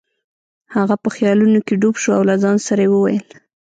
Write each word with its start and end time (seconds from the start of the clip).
هغه 0.75 0.95
په 1.03 1.09
خیالونو 1.15 1.59
کې 1.65 1.73
ډوب 1.81 1.95
شو 2.01 2.11
او 2.17 2.23
له 2.29 2.35
ځان 2.43 2.57
سره 2.67 2.81
یې 2.85 2.89
وویل. 2.91 3.25